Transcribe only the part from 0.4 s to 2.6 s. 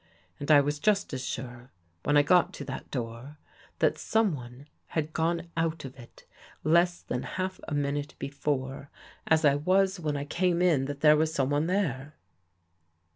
I was just as sure, when I got